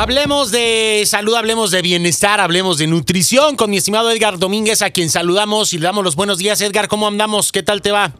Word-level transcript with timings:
Hablemos 0.00 0.50
de 0.50 1.02
salud, 1.04 1.34
hablemos 1.34 1.70
de 1.72 1.82
bienestar, 1.82 2.40
hablemos 2.40 2.78
de 2.78 2.86
nutrición 2.86 3.54
con 3.54 3.68
mi 3.68 3.76
estimado 3.76 4.10
Edgar 4.10 4.38
Domínguez, 4.38 4.80
a 4.80 4.88
quien 4.88 5.10
saludamos 5.10 5.74
y 5.74 5.78
le 5.78 5.84
damos 5.84 6.02
los 6.02 6.16
buenos 6.16 6.38
días. 6.38 6.62
Edgar, 6.62 6.88
¿cómo 6.88 7.06
andamos? 7.06 7.52
¿Qué 7.52 7.62
tal 7.62 7.82
te 7.82 7.92
va? 7.92 8.12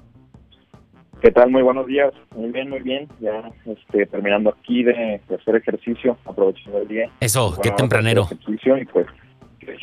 ¿Qué 1.23 1.31
tal? 1.31 1.51
Muy 1.51 1.63
buenos 1.63 1.87
días. 1.87 2.13
Muy 2.37 2.53
bien, 2.53 2.69
muy 2.69 2.81
bien. 2.81 3.09
Ya 3.19 3.51
este, 3.65 4.05
terminando 4.05 4.51
aquí 4.51 4.83
de, 4.83 5.23
hacer 5.35 5.57
ejercicio, 5.57 6.19
aprovechando 6.27 6.83
el 6.83 6.89
día. 6.89 7.11
Eso, 7.19 7.59
qué 7.63 7.71
tempranero. 7.71 8.25
Ejercicio 8.25 8.77
y 8.77 8.85
pues, 8.85 9.07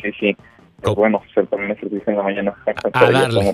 sí, 0.00 0.12
sí. 0.20 0.36
Es 0.80 0.94
bueno 0.94 1.20
hacer 1.28 1.48
también 1.48 1.72
ejercicio 1.72 2.04
en 2.06 2.16
la 2.16 2.22
mañana. 2.22 2.54
A 2.92 3.10
darle. 3.10 3.52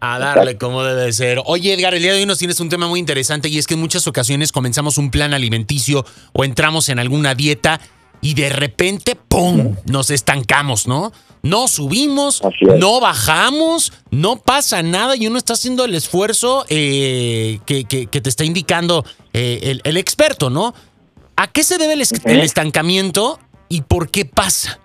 A 0.00 0.18
darle 0.18 0.56
como 0.56 0.82
debe 0.82 1.12
ser. 1.12 1.42
Oye, 1.44 1.74
Edgar, 1.74 1.94
el 1.94 2.02
día 2.02 2.12
de 2.12 2.20
hoy 2.20 2.26
nos 2.26 2.38
tienes 2.38 2.58
un 2.60 2.70
tema 2.70 2.88
muy 2.88 2.98
interesante 2.98 3.48
y 3.48 3.58
es 3.58 3.66
que 3.66 3.74
en 3.74 3.80
muchas 3.80 4.06
ocasiones 4.06 4.50
comenzamos 4.50 4.96
un 4.96 5.10
plan 5.10 5.34
alimenticio 5.34 6.06
o 6.32 6.44
entramos 6.44 6.88
en 6.88 6.98
alguna 6.98 7.34
dieta 7.34 7.80
y 8.22 8.34
de 8.34 8.50
repente, 8.50 9.16
¡pum!, 9.16 9.76
nos 9.86 10.10
estancamos, 10.10 10.86
¿no? 10.86 11.12
No 11.42 11.68
subimos, 11.68 12.42
no 12.78 13.00
bajamos, 13.00 13.92
no 14.10 14.36
pasa 14.36 14.82
nada 14.82 15.16
y 15.16 15.26
uno 15.26 15.38
está 15.38 15.54
haciendo 15.54 15.86
el 15.86 15.94
esfuerzo 15.94 16.66
eh, 16.68 17.60
que, 17.64 17.84
te 17.84 18.28
está 18.28 18.44
indicando 18.44 19.04
eh, 19.32 19.78
el, 19.82 19.96
experto, 19.96 20.50
¿no? 20.50 20.74
¿A 21.36 21.50
qué 21.50 21.62
se 21.62 21.78
debe 21.78 21.94
el, 21.94 22.40
estancamiento 22.40 23.38
y 23.70 23.80
por 23.82 24.10
qué 24.10 24.26
pasa? 24.26 24.80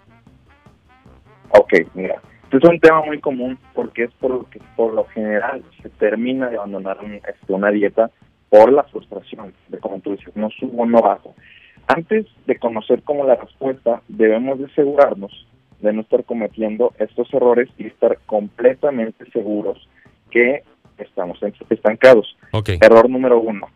Ok, 1.49 1.73
mira, 1.93 2.21
este 2.55 2.67
es 2.67 2.73
un 2.73 2.79
tema 2.79 3.01
muy 3.03 3.19
común 3.19 3.57
porque 3.73 4.03
es 4.03 4.11
por 4.13 4.31
lo 4.31 4.49
que 4.49 4.59
por 4.75 4.93
lo 4.93 5.05
general 5.05 5.63
se 5.81 5.89
termina 5.89 6.49
de 6.49 6.55
abandonar 6.55 6.97
este, 7.03 7.53
una 7.53 7.69
dieta 7.69 8.11
por 8.49 8.71
la 8.71 8.83
frustración 8.83 9.53
de 9.67 9.77
como 9.79 9.99
tú 9.99 10.11
dices, 10.11 10.35
no 10.35 10.49
subo, 10.51 10.85
no 10.85 11.01
bajo. 11.01 11.35
Antes 11.87 12.25
de 12.45 12.57
conocer 12.57 13.03
como 13.03 13.25
la 13.25 13.35
respuesta, 13.35 14.01
debemos 14.07 14.59
de 14.59 14.65
asegurarnos 14.65 15.47
de 15.81 15.91
no 15.91 16.01
estar 16.01 16.23
cometiendo 16.23 16.93
estos 16.97 17.31
errores 17.33 17.69
y 17.77 17.87
estar 17.87 18.17
completamente 18.25 19.29
seguros 19.31 19.87
que 20.31 20.63
estamos 20.97 21.37
estancados. 21.69 22.37
Error 22.81 23.09
número 23.09 23.39
uno. 23.39 23.67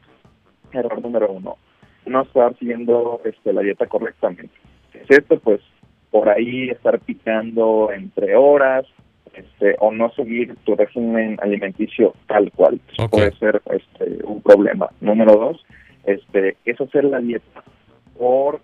Error 0.72 1.02
número 1.02 1.32
uno. 1.32 1.58
No 2.06 2.22
estar 2.22 2.58
siguiendo 2.58 3.22
este, 3.26 3.52
la 3.52 3.62
dieta 3.62 3.86
correctamente. 3.88 4.50
Es 4.94 5.10
esto, 5.10 5.38
pues, 5.40 5.60
por 6.12 6.30
ahí 6.30 6.70
estar 6.70 7.00
picando 7.00 7.92
entre 7.92 8.36
horas, 8.36 8.86
este, 9.34 9.76
o 9.80 9.92
no 9.92 10.12
seguir 10.12 10.56
tu 10.66 10.76
régimen 10.76 11.38
alimenticio 11.42 12.14
tal 12.28 12.52
cual. 12.52 12.80
puede 13.10 13.32
ser 13.34 13.62
este, 13.72 14.24
un 14.26 14.42
problema. 14.42 14.90
Número 15.02 15.34
dos, 15.34 15.66
este, 16.06 16.58
es 16.66 16.82
hacer 16.82 17.06
la 17.06 17.20
dieta 17.20 17.64
por 18.18 18.60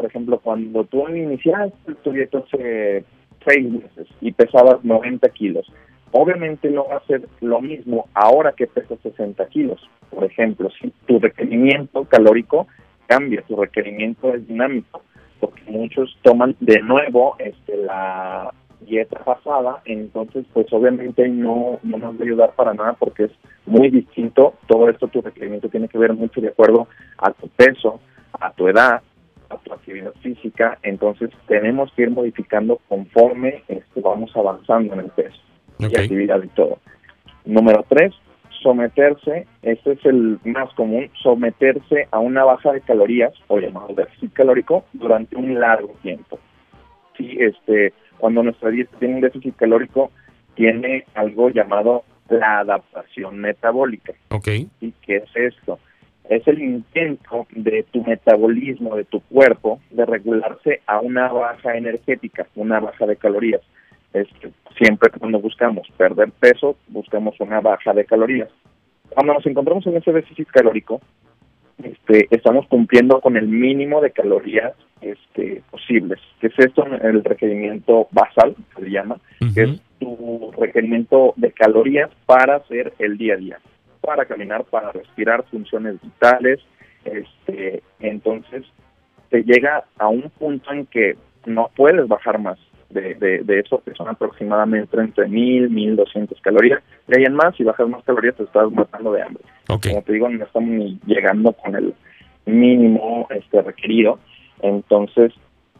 por 0.00 0.06
ejemplo, 0.06 0.38
cuando 0.38 0.84
tú 0.84 1.06
iniciaste 1.08 1.94
tu 2.02 2.12
dieta 2.12 2.38
hace 2.38 3.04
seis 3.46 3.70
meses 3.70 4.06
y 4.22 4.32
pesabas 4.32 4.82
90 4.82 5.28
kilos, 5.28 5.70
obviamente 6.12 6.70
no 6.70 6.86
va 6.88 6.96
a 6.96 7.06
ser 7.06 7.28
lo 7.42 7.60
mismo 7.60 8.08
ahora 8.14 8.52
que 8.52 8.66
pesas 8.66 8.98
60 9.02 9.44
kilos. 9.48 9.78
Por 10.08 10.24
ejemplo, 10.24 10.70
si 10.80 10.90
tu 11.06 11.18
requerimiento 11.18 12.04
calórico 12.04 12.66
cambia, 13.08 13.42
tu 13.42 13.56
requerimiento 13.56 14.32
es 14.32 14.48
dinámico, 14.48 15.02
porque 15.40 15.62
muchos 15.66 16.16
toman 16.22 16.56
de 16.60 16.80
nuevo 16.82 17.36
este, 17.38 17.76
la 17.76 18.52
dieta 18.80 19.22
pasada, 19.24 19.82
entonces 19.84 20.44
pues 20.52 20.66
obviamente 20.72 21.28
no, 21.28 21.78
no 21.82 21.98
nos 21.98 22.14
va 22.14 22.20
a 22.20 22.24
ayudar 22.24 22.52
para 22.54 22.74
nada 22.74 22.94
porque 22.94 23.24
es 23.24 23.30
muy 23.66 23.90
distinto, 23.90 24.54
todo 24.66 24.88
esto 24.88 25.08
tu 25.08 25.20
requerimiento 25.20 25.68
tiene 25.68 25.88
que 25.88 25.98
ver 25.98 26.14
mucho 26.14 26.40
de 26.40 26.48
acuerdo 26.48 26.88
a 27.18 27.30
tu 27.32 27.48
peso, 27.48 28.00
a 28.32 28.52
tu 28.52 28.68
edad, 28.68 29.02
a 29.50 29.56
tu 29.58 29.72
actividad 29.72 30.12
física, 30.22 30.78
entonces 30.82 31.30
tenemos 31.46 31.92
que 31.92 32.02
ir 32.02 32.10
modificando 32.10 32.80
conforme 32.88 33.62
este, 33.68 34.00
vamos 34.00 34.34
avanzando 34.34 34.94
en 34.94 35.00
el 35.00 35.10
peso 35.10 35.40
y 35.78 35.84
actividad 35.86 36.42
y 36.42 36.48
todo. 36.48 36.78
Número 37.44 37.84
tres, 37.88 38.14
someterse, 38.62 39.46
este 39.62 39.92
es 39.92 40.04
el 40.04 40.38
más 40.44 40.72
común, 40.74 41.10
someterse 41.22 42.08
a 42.10 42.18
una 42.18 42.44
baja 42.44 42.72
de 42.72 42.80
calorías 42.80 43.32
o 43.48 43.58
llamado 43.58 43.94
déficit 43.94 44.32
calórico 44.32 44.84
durante 44.92 45.36
un 45.36 45.58
largo 45.58 45.94
tiempo. 46.02 46.38
Sí, 47.16 47.36
este, 47.38 47.92
cuando 48.18 48.42
nuestra 48.42 48.70
dieta 48.70 48.96
tiene 48.98 49.16
un 49.16 49.20
déficit 49.20 49.56
calórico, 49.56 50.10
tiene 50.54 51.04
algo 51.14 51.50
llamado 51.50 52.04
la 52.28 52.60
adaptación 52.60 53.38
metabólica. 53.38 54.12
Okay. 54.30 54.68
¿Y 54.80 54.92
qué 55.02 55.16
es 55.16 55.30
esto? 55.34 55.78
es 56.30 56.46
el 56.46 56.62
intento 56.62 57.48
de 57.50 57.84
tu 57.90 58.04
metabolismo, 58.04 58.94
de 58.94 59.04
tu 59.04 59.20
cuerpo, 59.20 59.80
de 59.90 60.06
regularse 60.06 60.80
a 60.86 61.00
una 61.00 61.30
baja 61.32 61.76
energética, 61.76 62.46
una 62.54 62.78
baja 62.78 63.04
de 63.04 63.16
calorías. 63.16 63.60
Es 64.12 64.28
que 64.40 64.50
siempre 64.76 65.10
cuando 65.18 65.40
buscamos 65.40 65.88
perder 65.96 66.30
peso, 66.32 66.76
buscamos 66.88 67.38
una 67.40 67.60
baja 67.60 67.92
de 67.92 68.04
calorías. 68.04 68.48
Cuando 69.10 69.34
nos 69.34 69.46
encontramos 69.46 69.86
en 69.86 69.96
ese 69.96 70.12
déficit 70.12 70.48
calórico, 70.48 71.00
este, 71.82 72.28
estamos 72.30 72.66
cumpliendo 72.68 73.20
con 73.20 73.36
el 73.36 73.48
mínimo 73.48 74.00
de 74.00 74.10
calorías 74.10 74.74
este, 75.00 75.62
posibles, 75.70 76.20
que 76.40 76.48
es 76.48 76.58
esto 76.58 76.84
el 76.84 77.24
requerimiento 77.24 78.08
basal, 78.10 78.54
se 78.74 78.82
le 78.82 78.90
llama, 78.90 79.18
que 79.54 79.62
es 79.62 79.80
tu 79.98 80.52
requerimiento 80.58 81.32
de 81.36 81.52
calorías 81.52 82.10
para 82.26 82.56
hacer 82.56 82.92
el 82.98 83.16
día 83.16 83.34
a 83.34 83.38
día 83.38 83.58
para 84.00 84.24
caminar, 84.24 84.64
para 84.64 84.92
respirar, 84.92 85.44
funciones 85.50 86.00
vitales. 86.00 86.60
Este, 87.04 87.82
entonces, 88.00 88.64
te 89.28 89.42
llega 89.42 89.84
a 89.98 90.08
un 90.08 90.30
punto 90.30 90.72
en 90.72 90.86
que 90.86 91.16
no 91.46 91.70
puedes 91.76 92.06
bajar 92.08 92.38
más 92.38 92.58
de, 92.90 93.42
de, 93.44 93.60
eso, 93.60 93.82
que 93.84 93.94
son 93.94 94.08
aproximadamente 94.08 94.98
entre 94.98 95.28
1000, 95.28 95.70
1200 95.70 96.40
calorías. 96.40 96.82
De 97.06 97.18
ahí 97.18 97.24
en 97.24 97.34
más, 97.34 97.54
si 97.56 97.64
bajas 97.64 97.88
más 97.88 98.04
calorías, 98.04 98.36
te 98.36 98.44
estás 98.44 98.70
matando 98.72 99.12
de 99.12 99.22
hambre. 99.22 99.44
Como 99.66 100.02
te 100.02 100.12
digo, 100.12 100.28
no 100.28 100.44
estamos 100.44 100.70
ni 100.70 100.98
llegando 101.06 101.52
con 101.52 101.74
el 101.76 101.94
mínimo 102.46 103.26
este 103.30 103.62
requerido. 103.62 104.18
Entonces, 104.62 105.32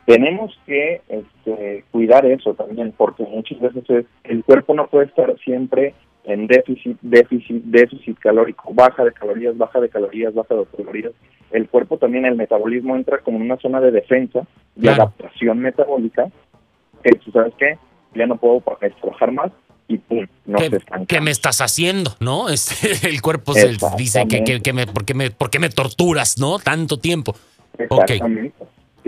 tenemos 0.07 0.59
que 0.67 1.03
este, 1.09 1.85
cuidar 1.91 2.27
eso 2.27 2.55
también, 2.55 2.93
porque 2.97 3.25
muchas 3.25 3.61
veces 3.61 4.07
el 4.25 4.45
cuerpo 4.45 4.75
no 4.75 4.87
puede 4.87 5.07
estar 5.07 5.37
siempre 5.39 5.95
en 6.25 6.47
déficit, 6.47 6.99
déficit, 7.01 7.63
déficit 7.65 8.19
calórico, 8.19 8.73
baja 8.75 9.05
de 9.05 9.13
calorías, 9.13 9.57
baja 9.57 9.81
de 9.81 9.89
calorías, 9.89 10.35
baja 10.35 10.55
de 10.55 10.65
calorías. 10.77 11.13
El 11.51 11.69
cuerpo 11.69 11.99
también, 11.99 12.27
el 12.27 12.37
metabolismo 12.37 12.95
entra 12.95 13.19
como 13.19 13.39
en 13.39 13.45
una 13.45 13.57
zona 13.57 13.81
de 13.81 13.91
defensa, 13.91 14.47
de 14.77 14.91
adaptación 14.91 15.59
metabólica, 15.59 16.31
que 17.03 17.11
tú 17.13 17.31
sabes 17.31 17.53
qué, 17.59 17.79
ya 18.15 18.27
no 18.27 18.37
puedo 18.37 18.63
trabajar 19.01 19.33
más 19.33 19.53
y 19.89 19.99
pum, 19.99 20.27
no 20.47 20.59
¿Qué, 20.59 20.71
se 20.71 21.07
¿Qué 21.07 21.21
me 21.21 21.31
estás 21.31 21.61
haciendo? 21.61 22.13
¿No? 22.21 22.49
Este, 22.51 23.09
el 23.09 23.21
cuerpo 23.21 23.55
se 23.55 23.77
dice 23.97 24.27
que, 24.29 24.61
que, 24.63 24.73
me, 24.73 24.87
¿por, 24.87 25.05
qué 25.05 25.15
me, 25.15 25.31
¿por 25.31 25.51
qué 25.51 25.59
me 25.59 25.69
torturas, 25.69 26.39
no? 26.39 26.59
Tanto 26.59 26.99
tiempo. 26.99 27.35
Exactamente. 27.77 28.55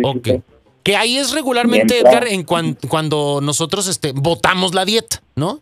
Okay. 0.02 0.42
Que 0.82 0.96
ahí 0.96 1.16
es 1.18 1.32
regularmente, 1.32 2.00
Edgar, 2.00 2.26
en 2.26 2.42
cuando 2.44 3.40
nosotros 3.40 3.88
este, 3.88 4.12
votamos 4.12 4.74
la 4.74 4.84
dieta, 4.84 5.22
¿no? 5.36 5.60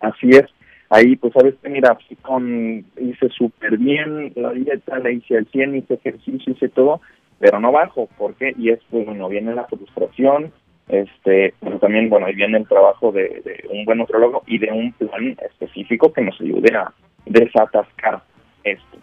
Así 0.00 0.30
es. 0.30 0.44
Ahí, 0.88 1.16
pues, 1.16 1.32
sabes 1.32 1.54
que, 1.62 1.68
mira, 1.68 1.98
con, 2.22 2.84
hice 3.00 3.28
súper 3.30 3.78
bien 3.78 4.32
la 4.36 4.52
dieta, 4.52 4.98
le 5.00 5.14
hice 5.14 5.36
al 5.36 5.46
100, 5.50 5.76
hice 5.76 5.94
ejercicio, 5.94 6.52
hice 6.52 6.68
todo, 6.68 7.00
pero 7.38 7.58
no 7.60 7.72
bajo. 7.72 8.08
¿Por 8.16 8.34
qué? 8.34 8.54
Y 8.56 8.70
es, 8.70 8.80
pues, 8.90 9.04
bueno, 9.04 9.28
viene 9.28 9.54
la 9.54 9.64
frustración, 9.64 10.52
este, 10.88 11.54
pero 11.60 11.78
también, 11.78 12.10
bueno, 12.10 12.26
ahí 12.26 12.34
viene 12.34 12.58
el 12.58 12.68
trabajo 12.68 13.12
de, 13.12 13.64
un 13.70 13.84
buen 13.84 13.98
nutrólogo 13.98 14.42
y 14.46 14.58
de 14.58 14.70
un 14.70 14.92
plan 14.92 15.36
específico 15.42 16.12
que 16.12 16.22
nos 16.22 16.40
ayude 16.40 16.74
a 16.76 16.92
desatascar 17.26 18.22
esto. 18.64 18.98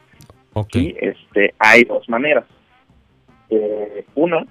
Okay. 0.53 0.95
Y 0.99 1.05
este, 1.05 1.53
hay 1.59 1.83
dos 1.83 2.07
maneras. 2.09 2.45
Eh, 3.49 4.05
uno, 4.15 4.45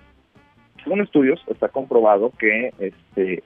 según 0.82 1.02
estudios, 1.02 1.42
está 1.46 1.68
comprobado 1.68 2.32
que 2.38 2.72
este, 2.78 3.42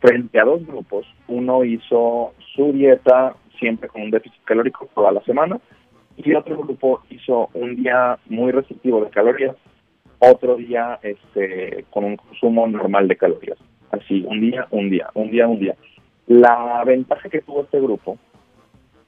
frente 0.00 0.38
a 0.38 0.44
dos 0.44 0.66
grupos. 0.66 1.06
Uno 1.26 1.64
hizo 1.64 2.34
su 2.54 2.72
dieta 2.72 3.34
siempre 3.58 3.88
con 3.88 4.02
un 4.02 4.10
déficit 4.10 4.42
calórico 4.44 4.88
toda 4.94 5.12
la 5.12 5.20
semana 5.22 5.58
y 6.16 6.34
otro 6.34 6.56
grupo 6.58 7.02
hizo 7.10 7.48
un 7.54 7.76
día 7.76 8.18
muy 8.26 8.50
restrictivo 8.50 9.04
de 9.04 9.10
calorías, 9.10 9.56
otro 10.18 10.56
día 10.56 10.98
este 11.02 11.84
con 11.90 12.04
un 12.04 12.16
consumo 12.16 12.66
normal 12.66 13.08
de 13.08 13.16
calorías. 13.16 13.58
Así, 13.90 14.24
un 14.26 14.40
día, 14.40 14.66
un 14.70 14.90
día, 14.90 15.08
un 15.14 15.30
día, 15.30 15.48
un 15.48 15.58
día. 15.58 15.74
La 16.26 16.82
ventaja 16.84 17.28
que 17.28 17.40
tuvo 17.40 17.62
este 17.62 17.80
grupo 17.80 18.18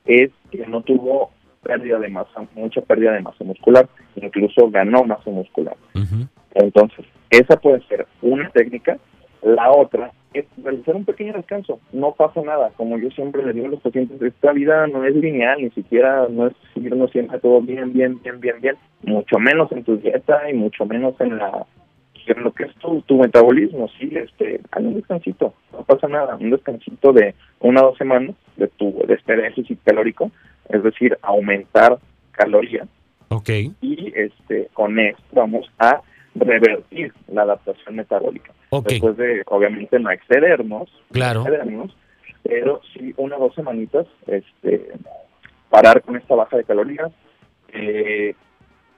es 0.06 0.30
que 0.50 0.66
no 0.66 0.82
tuvo 0.82 1.30
pérdida 1.62 1.98
de 1.98 2.08
masa, 2.08 2.46
mucha 2.54 2.80
pérdida 2.80 3.12
de 3.12 3.20
masa 3.20 3.44
muscular, 3.44 3.86
incluso 4.16 4.70
ganó 4.70 5.04
masa 5.04 5.30
muscular. 5.30 5.76
Entonces, 6.54 7.04
esa 7.28 7.56
puede 7.56 7.82
ser 7.86 8.06
una 8.22 8.48
técnica. 8.50 8.98
La 9.42 9.70
otra 9.70 10.09
realizar 10.62 10.96
un 10.96 11.04
pequeño 11.04 11.32
descanso. 11.32 11.80
No 11.92 12.12
pasa 12.12 12.42
nada. 12.42 12.70
Como 12.76 12.98
yo 12.98 13.10
siempre 13.10 13.44
le 13.44 13.52
digo 13.52 13.66
a 13.66 13.70
los 13.70 13.80
pacientes, 13.80 14.20
esta 14.20 14.52
vida 14.52 14.86
no 14.86 15.04
es 15.04 15.14
lineal, 15.14 15.62
ni 15.62 15.70
siquiera 15.70 16.26
no 16.28 16.46
es 16.48 16.54
seguirnos 16.74 17.10
siempre 17.10 17.38
todo 17.38 17.60
bien, 17.60 17.92
bien, 17.92 18.20
bien, 18.22 18.40
bien, 18.40 18.60
bien. 18.60 18.76
Mucho 19.02 19.38
menos 19.38 19.70
en 19.72 19.84
tu 19.84 19.96
dieta 19.96 20.48
y 20.50 20.54
mucho 20.54 20.84
menos 20.84 21.20
en 21.20 21.38
la 21.38 21.66
en 22.26 22.42
lo 22.44 22.52
que 22.52 22.64
es 22.64 22.74
tu, 22.76 23.18
metabolismo, 23.18 23.88
sí, 23.98 24.10
este, 24.12 24.60
hay 24.72 24.84
un 24.84 24.94
descansito, 24.94 25.54
no 25.72 25.82
pasa 25.84 26.06
nada, 26.06 26.36
un 26.36 26.50
descansito 26.50 27.12
de 27.12 27.34
una 27.60 27.82
o 27.82 27.86
dos 27.86 27.98
semanas 27.98 28.36
de 28.56 28.68
tu 28.68 29.02
de 29.06 29.14
este 29.14 29.36
déficit 29.36 29.80
calórico, 29.84 30.30
es 30.68 30.82
decir, 30.82 31.16
aumentar 31.22 31.98
calorías. 32.32 32.88
Ok. 33.28 33.48
Y 33.80 34.12
este, 34.14 34.68
con 34.72 34.98
esto 34.98 35.22
vamos 35.32 35.70
a 35.78 36.02
revertir 36.34 37.12
la 37.28 37.42
adaptación 37.42 37.96
metabólica. 37.96 38.52
Después 38.84 39.16
de, 39.16 39.42
obviamente, 39.46 39.98
no 39.98 40.10
excedernos, 40.10 40.88
claro. 41.10 41.40
excedernos, 41.40 41.96
pero 42.42 42.80
sí 42.94 43.12
una 43.16 43.36
o 43.36 43.40
dos 43.40 43.54
semanitas, 43.54 44.06
este, 44.26 44.92
parar 45.68 46.02
con 46.02 46.16
esta 46.16 46.34
baja 46.34 46.56
de 46.56 46.64
calorías. 46.64 47.10
Eh, 47.72 48.34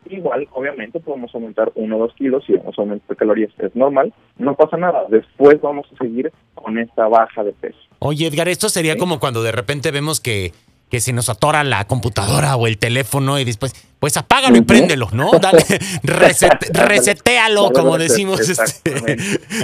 igual, 0.06 0.48
obviamente, 0.52 1.00
podemos 1.00 1.34
aumentar 1.34 1.72
uno 1.74 1.96
o 1.96 2.00
dos 2.00 2.14
kilos 2.14 2.44
si 2.46 2.54
vamos 2.54 2.78
a 2.78 2.82
aumentar 2.82 3.16
calorías, 3.16 3.50
es 3.58 3.74
normal, 3.74 4.12
no 4.38 4.54
pasa 4.54 4.76
nada. 4.76 5.04
Después 5.08 5.60
vamos 5.60 5.86
a 5.92 5.96
seguir 5.96 6.32
con 6.54 6.78
esta 6.78 7.08
baja 7.08 7.44
de 7.44 7.52
peso. 7.52 7.78
Oye, 7.98 8.26
Edgar, 8.26 8.48
esto 8.48 8.68
sería 8.68 8.96
como 8.96 9.20
cuando 9.20 9.42
de 9.42 9.52
repente 9.52 9.90
vemos 9.90 10.20
que 10.20 10.52
que 10.92 11.00
se 11.00 11.14
nos 11.14 11.30
atora 11.30 11.64
la 11.64 11.86
computadora 11.86 12.54
o 12.54 12.66
el 12.66 12.76
teléfono 12.76 13.38
y 13.38 13.44
después, 13.44 13.74
pues 13.98 14.18
apágalo 14.18 14.58
y 14.58 14.60
préndelo, 14.60 15.08
¿no? 15.10 15.30
Dale, 15.40 15.64
resetealo, 16.02 17.72
como 17.72 17.96
decimos, 17.96 18.40
este, 18.40 19.16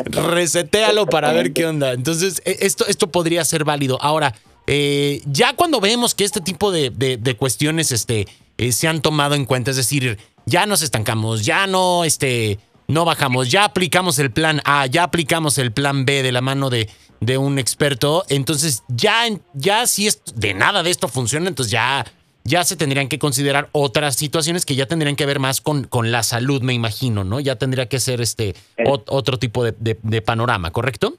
resetealo 0.06 1.04
para 1.04 1.30
ver 1.32 1.52
qué 1.52 1.66
onda. 1.66 1.92
Entonces, 1.92 2.40
e, 2.46 2.56
esto, 2.62 2.86
esto 2.86 3.08
podría 3.08 3.44
ser 3.44 3.64
válido. 3.64 3.98
Ahora, 4.00 4.34
eh, 4.66 5.20
ya 5.26 5.52
cuando 5.52 5.82
vemos 5.82 6.14
que 6.14 6.24
este 6.24 6.40
tipo 6.40 6.72
de, 6.72 7.36
cuestiones 7.38 7.92
este, 7.92 8.26
eh, 8.56 8.72
se 8.72 8.88
han 8.88 9.02
tomado 9.02 9.34
en 9.34 9.44
cuenta, 9.44 9.70
es 9.70 9.76
decir, 9.76 10.16
ya 10.46 10.64
nos 10.64 10.80
estancamos, 10.80 11.44
ya 11.44 11.66
no, 11.66 12.04
este, 12.04 12.58
no 12.86 13.04
bajamos, 13.04 13.50
ya 13.50 13.64
aplicamos 13.64 14.18
el 14.18 14.30
plan 14.30 14.62
A, 14.64 14.86
ya 14.86 15.02
aplicamos 15.02 15.58
el 15.58 15.72
plan 15.72 16.06
B 16.06 16.22
de 16.22 16.32
la 16.32 16.40
mano 16.40 16.70
de, 16.70 16.88
de 17.20 17.38
un 17.38 17.58
experto, 17.58 18.24
entonces 18.28 18.84
ya, 18.88 19.22
ya 19.54 19.86
si 19.86 20.06
es 20.06 20.22
de 20.36 20.54
nada 20.54 20.82
de 20.82 20.90
esto 20.90 21.08
funciona, 21.08 21.48
entonces 21.48 21.72
ya, 21.72 22.04
ya 22.44 22.64
se 22.64 22.76
tendrían 22.76 23.08
que 23.08 23.18
considerar 23.18 23.68
otras 23.72 24.16
situaciones 24.16 24.64
que 24.64 24.76
ya 24.76 24.86
tendrían 24.86 25.16
que 25.16 25.26
ver 25.26 25.40
más 25.40 25.60
con, 25.60 25.84
con 25.84 26.12
la 26.12 26.22
salud, 26.22 26.62
me 26.62 26.74
imagino, 26.74 27.24
¿no? 27.24 27.40
Ya 27.40 27.56
tendría 27.56 27.88
que 27.88 27.98
ser 27.98 28.20
este 28.20 28.54
otro 28.86 29.38
tipo 29.38 29.64
de, 29.64 29.74
de, 30.02 30.22
panorama, 30.22 30.70
¿correcto? 30.70 31.14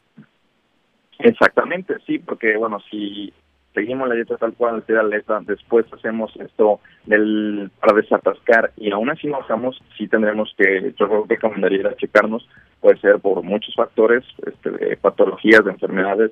Exactamente, 1.19 1.95
sí, 2.07 2.19
porque 2.19 2.55
bueno, 2.57 2.79
si 2.89 3.33
seguimos 3.73 4.07
la 4.07 4.15
dieta 4.15 4.37
tal 4.37 4.53
cual, 4.53 4.83
la 4.87 5.03
letra, 5.03 5.41
después 5.45 5.85
hacemos 5.93 6.33
esto 6.37 6.79
del 7.05 7.69
para 7.79 7.93
desatascar 7.93 8.71
y 8.77 8.91
aún 8.91 9.09
así 9.09 9.27
no 9.27 9.39
bajamos, 9.39 9.81
sí 9.97 10.07
tendremos 10.07 10.53
que, 10.57 10.93
yo 10.97 11.25
recomendaría 11.27 11.79
ir 11.79 11.87
a 11.87 11.95
checarnos 11.95 12.47
puede 12.81 12.99
ser 12.99 13.19
por 13.19 13.43
muchos 13.43 13.73
factores, 13.75 14.23
este, 14.45 14.71
de 14.71 14.97
patologías, 14.97 15.63
de 15.63 15.71
enfermedades, 15.71 16.31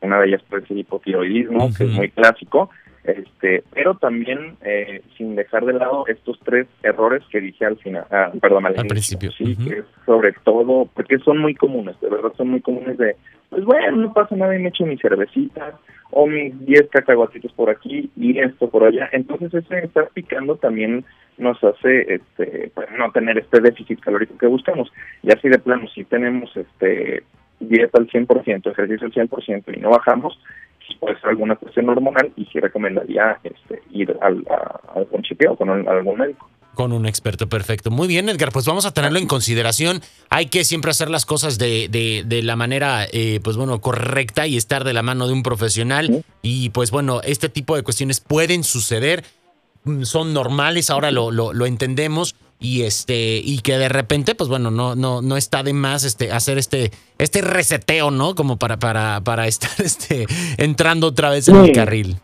una 0.00 0.20
de 0.20 0.28
ellas 0.28 0.42
puede 0.48 0.66
ser 0.66 0.78
hipotiroidismo, 0.78 1.70
que 1.76 1.84
es 1.84 1.90
muy 1.90 2.10
clásico, 2.10 2.70
este, 3.04 3.64
pero 3.72 3.94
también 3.94 4.56
eh, 4.62 5.02
sin 5.16 5.34
dejar 5.34 5.64
de 5.64 5.72
lado 5.72 6.06
estos 6.08 6.38
tres 6.44 6.66
errores 6.82 7.22
que 7.30 7.40
dije 7.40 7.64
al 7.64 7.78
final, 7.78 8.04
ah, 8.10 8.30
perdón, 8.40 8.66
al, 8.66 8.74
principio, 8.86 9.32
sí, 9.32 9.56
que 9.56 9.82
sobre 10.04 10.32
todo, 10.44 10.88
porque 10.94 11.18
son 11.18 11.38
muy 11.38 11.54
comunes, 11.54 11.98
de 12.00 12.10
verdad 12.10 12.32
son 12.36 12.50
muy 12.50 12.60
comunes 12.60 12.98
de, 12.98 13.16
pues 13.48 13.64
bueno, 13.64 13.96
no 13.96 14.12
pasa 14.12 14.36
nada 14.36 14.54
y 14.54 14.60
me 14.60 14.68
echo 14.68 14.84
mi 14.84 14.98
cervecita, 14.98 15.78
o 16.10 16.26
mis 16.26 16.58
10 16.66 16.88
cacahuatitos 16.90 17.52
por 17.52 17.70
aquí 17.70 18.10
y 18.16 18.38
esto 18.38 18.68
por 18.68 18.84
allá, 18.84 19.08
entonces 19.12 19.54
ese 19.54 19.86
estar 19.86 20.10
picando 20.12 20.56
también 20.56 21.04
nos 21.38 21.62
hace 21.62 22.14
este 22.14 22.70
pues, 22.74 22.88
no 22.98 23.10
tener 23.12 23.38
este 23.38 23.60
déficit 23.60 24.00
calórico 24.00 24.36
que 24.38 24.46
buscamos. 24.46 24.92
Y 25.22 25.32
así 25.32 25.48
de 25.48 25.58
plano, 25.58 25.88
si 25.94 26.04
tenemos 26.04 26.54
este 26.56 27.22
dieta 27.60 27.98
al 27.98 28.08
100%, 28.08 28.70
ejercicio 28.70 29.06
al 29.06 29.12
100% 29.12 29.76
y 29.76 29.80
no 29.80 29.90
bajamos, 29.90 30.38
si 30.86 30.94
puede 30.96 31.18
ser 31.20 31.30
alguna 31.30 31.56
cuestión 31.56 31.88
hormonal 31.88 32.32
y 32.36 32.44
sí 32.46 32.60
recomendaría 32.60 33.38
este, 33.42 33.82
ir 33.90 34.16
al, 34.20 34.44
al 34.94 35.06
o 35.50 35.56
con 35.56 35.70
algún 35.70 36.18
médico 36.18 36.48
con 36.78 36.92
un 36.92 37.06
experto 37.06 37.48
perfecto. 37.48 37.90
Muy 37.90 38.06
bien, 38.06 38.28
Edgar, 38.28 38.52
pues 38.52 38.64
vamos 38.64 38.86
a 38.86 38.92
tenerlo 38.92 39.18
en 39.18 39.26
consideración. 39.26 40.00
Hay 40.30 40.46
que 40.46 40.62
siempre 40.62 40.92
hacer 40.92 41.10
las 41.10 41.26
cosas 41.26 41.58
de, 41.58 41.88
de, 41.88 42.42
la 42.44 42.54
manera, 42.54 43.04
eh, 43.12 43.40
pues 43.42 43.56
bueno, 43.56 43.80
correcta 43.80 44.46
y 44.46 44.56
estar 44.56 44.84
de 44.84 44.92
la 44.92 45.02
mano 45.02 45.26
de 45.26 45.32
un 45.32 45.42
profesional. 45.42 46.24
Y 46.40 46.70
pues 46.70 46.92
bueno, 46.92 47.20
este 47.24 47.48
tipo 47.48 47.74
de 47.74 47.82
cuestiones 47.82 48.20
pueden 48.20 48.62
suceder. 48.62 49.24
Mm, 49.84 50.02
son 50.02 50.34
normales, 50.34 50.90
ahora 50.90 51.10
lo, 51.10 51.30
lo, 51.30 51.66
entendemos 51.66 52.36
y 52.60 52.82
este 52.82 53.40
y 53.42 53.60
que 53.60 53.78
de 53.78 53.88
repente 53.88 54.34
pues 54.34 54.50
bueno 54.50 54.72
no 54.72 54.96
no 54.96 55.22
no 55.22 55.36
está 55.36 55.62
de 55.62 55.72
más 55.72 56.02
este 56.02 56.32
hacer 56.32 56.58
este 56.58 56.90
este 57.18 57.40
reseteo 57.40 58.10
no 58.10 58.34
como 58.34 58.56
para 58.58 58.78
para 58.78 59.20
para 59.20 59.46
estar 59.52 59.70
este 59.78 60.26
entrando 60.56 61.06
otra 61.08 61.30
vez 61.30 61.48
en 61.48 61.56
el 61.56 61.72
carril. 61.72 62.16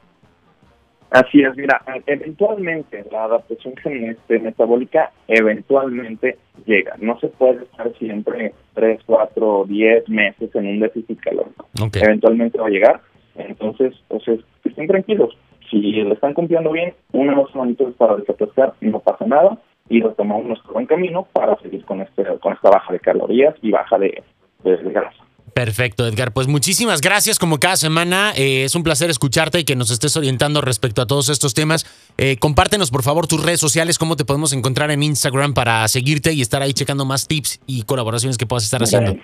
Así 1.10 1.42
es 1.42 1.56
mira 1.56 1.80
eventualmente 2.06 3.04
la 3.12 3.24
adaptación 3.24 3.74
este, 3.84 4.40
metabólica 4.40 5.12
eventualmente 5.28 6.38
llega. 6.66 6.96
No 6.98 7.18
se 7.20 7.28
puede 7.28 7.62
estar 7.62 7.92
siempre 7.98 8.52
tres 8.74 9.00
cuatro 9.06 9.64
diez 9.68 10.08
meses 10.08 10.52
en 10.54 10.66
un 10.66 10.80
déficit 10.80 11.20
calórico. 11.20 11.68
Eventualmente 11.92 12.58
va 12.58 12.66
a 12.66 12.70
llegar. 12.70 13.00
Entonces 13.36 13.94
pues 14.08 14.24
estén 14.64 14.88
tranquilos 14.88 15.36
si 15.70 15.78
le 15.78 16.12
están 16.12 16.34
cumpliendo 16.34 16.70
bien, 16.72 16.94
una 17.12 17.38
o 17.38 17.42
dos 17.42 17.54
manitos 17.54 17.94
para 17.94 18.16
desatascar, 18.16 18.74
no 18.80 19.00
pasa 19.00 19.24
nada 19.26 19.58
y 19.88 20.00
retomamos 20.00 20.46
nuestro 20.46 20.72
buen 20.72 20.86
camino 20.86 21.26
para 21.32 21.56
seguir 21.60 21.84
con 21.84 22.00
este 22.00 22.24
con 22.40 22.54
esta 22.54 22.70
baja 22.70 22.92
de 22.92 23.00
calorías 23.00 23.54
y 23.62 23.70
baja 23.70 23.98
de, 23.98 24.22
grasa. 24.62 25.22
Perfecto, 25.52 26.06
Edgar. 26.06 26.32
Pues 26.32 26.48
muchísimas 26.48 27.00
gracias 27.00 27.38
como 27.38 27.58
cada 27.58 27.76
semana. 27.76 28.32
Eh, 28.36 28.64
es 28.64 28.74
un 28.74 28.82
placer 28.82 29.10
escucharte 29.10 29.60
y 29.60 29.64
que 29.64 29.76
nos 29.76 29.90
estés 29.90 30.16
orientando 30.16 30.60
respecto 30.62 31.02
a 31.02 31.06
todos 31.06 31.28
estos 31.28 31.54
temas. 31.54 31.84
Eh, 32.18 32.38
compártenos, 32.38 32.90
por 32.90 33.02
favor, 33.02 33.28
tus 33.28 33.44
redes 33.44 33.60
sociales, 33.60 33.98
cómo 33.98 34.16
te 34.16 34.24
podemos 34.24 34.52
encontrar 34.52 34.90
en 34.90 35.02
Instagram 35.02 35.54
para 35.54 35.86
seguirte 35.86 36.32
y 36.32 36.40
estar 36.40 36.62
ahí 36.62 36.72
checando 36.72 37.04
más 37.04 37.28
tips 37.28 37.60
y 37.66 37.82
colaboraciones 37.82 38.36
que 38.36 38.46
puedas 38.46 38.64
estar 38.64 38.82
haciendo. 38.82 39.16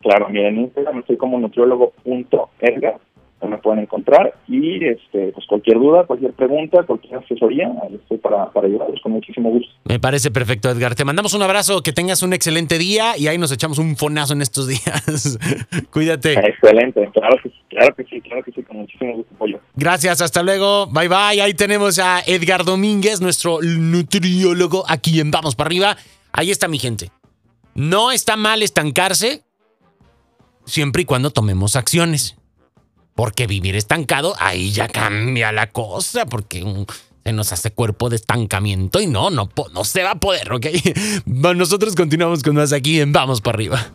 Claro, 0.00 0.28
miren, 0.28 0.56
en 0.56 0.60
Instagram 0.64 0.98
estoy 0.98 1.16
como 1.16 1.38
nutriólogo.edgar 1.38 2.98
me 3.42 3.58
pueden 3.58 3.80
encontrar 3.80 4.34
y 4.48 4.84
este 4.84 5.32
pues 5.32 5.46
cualquier 5.46 5.78
duda, 5.78 6.04
cualquier 6.04 6.32
pregunta, 6.32 6.82
cualquier 6.84 7.16
asesoría, 7.16 7.70
estoy 7.92 8.18
para, 8.18 8.50
para 8.50 8.66
ayudarlos 8.66 9.00
con 9.02 9.12
muchísimo 9.12 9.50
gusto. 9.50 9.70
Me 9.84 10.00
parece 10.00 10.30
perfecto, 10.30 10.70
Edgar. 10.70 10.94
Te 10.94 11.04
mandamos 11.04 11.34
un 11.34 11.42
abrazo, 11.42 11.82
que 11.82 11.92
tengas 11.92 12.22
un 12.22 12.32
excelente 12.32 12.78
día 12.78 13.16
y 13.16 13.26
ahí 13.28 13.36
nos 13.38 13.52
echamos 13.52 13.78
un 13.78 13.96
fonazo 13.96 14.32
en 14.32 14.42
estos 14.42 14.68
días. 14.68 15.38
Cuídate. 15.92 16.32
Excelente, 16.32 17.08
claro 17.12 17.36
que, 17.42 17.50
claro 17.68 17.94
que 17.94 18.04
sí, 18.04 18.20
claro 18.22 18.42
que 18.42 18.52
sí, 18.52 18.62
con 18.62 18.78
muchísimo 18.78 19.16
gusto, 19.16 19.34
pollo. 19.36 19.60
Gracias, 19.74 20.20
hasta 20.22 20.42
luego. 20.42 20.86
Bye 20.86 21.08
bye. 21.08 21.42
Ahí 21.42 21.54
tenemos 21.54 21.98
a 21.98 22.20
Edgar 22.26 22.64
Domínguez, 22.64 23.20
nuestro 23.20 23.60
nutriólogo, 23.62 24.84
aquí 24.88 25.20
en 25.20 25.30
Vamos 25.30 25.54
para 25.54 25.68
arriba. 25.68 25.96
Ahí 26.32 26.50
está 26.50 26.68
mi 26.68 26.78
gente. 26.78 27.10
No 27.74 28.10
está 28.10 28.36
mal 28.36 28.62
estancarse 28.62 29.42
siempre 30.64 31.02
y 31.02 31.04
cuando 31.04 31.30
tomemos 31.30 31.76
acciones. 31.76 32.36
Porque 33.16 33.48
vivir 33.48 33.74
estancado, 33.74 34.36
ahí 34.38 34.70
ya 34.70 34.86
cambia 34.86 35.50
la 35.50 35.72
cosa, 35.72 36.26
porque 36.26 36.64
se 37.24 37.32
nos 37.32 37.52
hace 37.52 37.72
cuerpo 37.72 38.08
de 38.08 38.14
estancamiento 38.14 39.00
y 39.00 39.08
no, 39.08 39.30
no, 39.30 39.50
no 39.72 39.84
se 39.84 40.04
va 40.04 40.12
a 40.12 40.20
poder, 40.20 40.52
¿ok? 40.52 40.66
Nosotros 41.26 41.96
continuamos 41.96 42.44
con 42.44 42.54
más 42.54 42.72
aquí 42.72 43.00
en 43.00 43.12
Vamos 43.12 43.40
para 43.40 43.56
arriba. 43.56 43.90